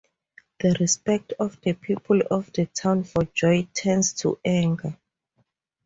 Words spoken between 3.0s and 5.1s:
for Joy turns to anger.